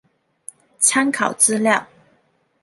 [0.79, 1.85] 参考资料